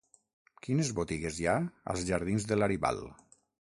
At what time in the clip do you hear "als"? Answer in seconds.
1.93-2.07